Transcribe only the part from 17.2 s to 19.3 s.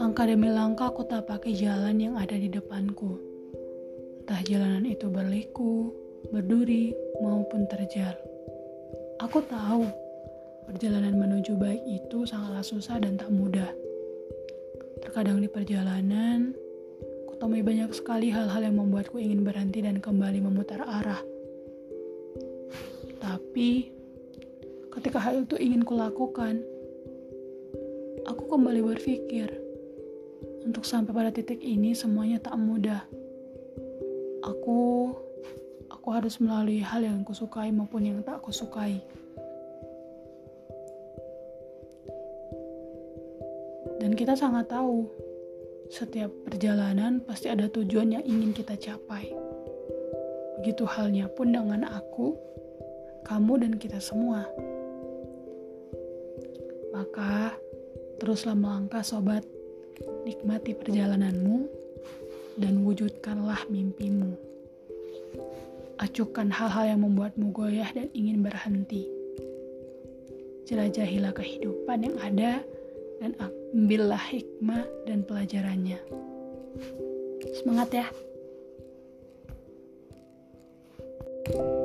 kutemui banyak sekali hal-hal yang membuatku